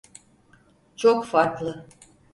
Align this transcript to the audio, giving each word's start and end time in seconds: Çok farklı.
Çok 0.95 1.25
farklı. 1.25 1.87